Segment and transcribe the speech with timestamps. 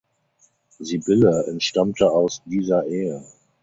[0.79, 3.23] Sybille entstammte aus dieser Ehe.